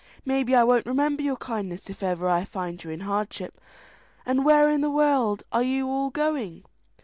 Maybe 0.25 0.55
I 0.55 0.63
won't 0.63 0.87
remember 0.87 1.21
your 1.21 1.35
kindness 1.37 1.87
if 1.87 2.01
ever 2.01 2.27
I 2.27 2.43
find 2.43 2.83
you 2.83 2.89
in 2.89 3.01
hardship; 3.01 3.61
and 4.25 4.43
where 4.43 4.67
in 4.67 4.81
the 4.81 4.89
world 4.89 5.43
are 5.51 5.61
you 5.61 5.87
all 5.87 6.09
going?" 6.09 6.63